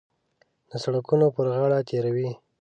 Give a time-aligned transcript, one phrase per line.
[0.69, 2.29] د سړکونو پر غاړو تېروي.